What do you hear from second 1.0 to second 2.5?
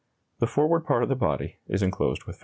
of the body is enclosed with fabric.